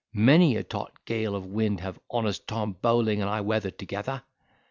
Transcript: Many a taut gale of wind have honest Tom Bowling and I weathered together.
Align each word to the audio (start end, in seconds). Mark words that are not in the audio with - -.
Many 0.15 0.55
a 0.55 0.63
taut 0.63 0.93
gale 1.05 1.35
of 1.35 1.45
wind 1.45 1.79
have 1.81 1.99
honest 2.09 2.47
Tom 2.47 2.71
Bowling 2.73 3.21
and 3.21 3.29
I 3.29 3.41
weathered 3.41 3.77
together. 3.77 4.23